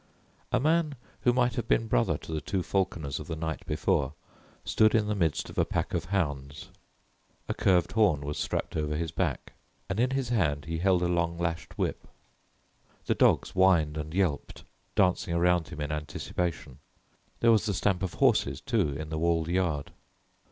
A 0.51 0.59
man 0.59 0.95
who 1.19 1.31
might 1.31 1.53
have 1.53 1.67
been 1.67 1.85
brother 1.85 2.17
to 2.17 2.31
the 2.31 2.41
two 2.41 2.63
falconers 2.63 3.19
of 3.19 3.27
the 3.27 3.35
night 3.35 3.63
before 3.67 4.15
stood 4.65 4.95
in 4.95 5.05
the 5.05 5.13
midst 5.13 5.47
of 5.51 5.59
a 5.59 5.63
pack 5.63 5.93
of 5.93 6.05
hounds. 6.05 6.69
A 7.47 7.53
curved 7.53 7.91
horn 7.91 8.21
was 8.21 8.39
strapped 8.39 8.75
over 8.75 8.95
his 8.95 9.11
back, 9.11 9.53
and 9.87 9.99
in 9.99 10.09
his 10.09 10.29
hand 10.29 10.65
he 10.65 10.79
held 10.79 11.03
a 11.03 11.07
long 11.07 11.37
lashed 11.37 11.77
whip. 11.77 12.07
The 13.05 13.13
dogs 13.13 13.51
whined 13.51 13.95
and 13.95 14.11
yelped, 14.11 14.63
dancing 14.95 15.35
around 15.35 15.67
him 15.67 15.79
in 15.79 15.91
anticipation; 15.91 16.79
there 17.39 17.51
was 17.51 17.67
the 17.67 17.73
stamp 17.75 18.01
of 18.01 18.15
horses, 18.15 18.59
too, 18.59 18.95
in 18.97 19.09
the 19.09 19.19
walled 19.19 19.49
yard. 19.49 19.91